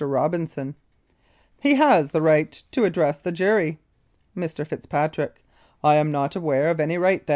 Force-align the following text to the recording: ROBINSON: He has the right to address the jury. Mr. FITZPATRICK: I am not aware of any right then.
ROBINSON: 0.03 0.73
He 1.59 1.75
has 1.75 2.09
the 2.09 2.23
right 2.23 2.51
to 2.71 2.85
address 2.85 3.19
the 3.19 3.31
jury. 3.31 3.77
Mr. 4.35 4.65
FITZPATRICK: 4.65 5.43
I 5.83 5.93
am 5.93 6.11
not 6.11 6.35
aware 6.35 6.69
of 6.71 6.79
any 6.79 6.97
right 6.97 7.27
then. 7.27 7.29